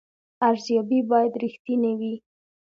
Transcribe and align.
ارزیابي 0.49 0.99
باید 1.11 1.33
رښتینې 1.43 1.91
وي 1.99 2.13